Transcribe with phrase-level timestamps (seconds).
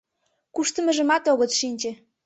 [0.55, 1.91] Куштымыжымат огыт шинче.